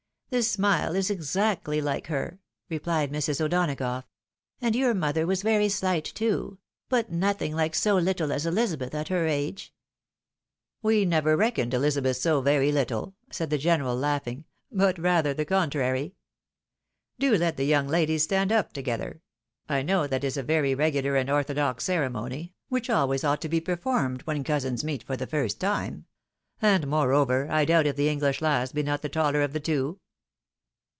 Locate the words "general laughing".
13.57-14.45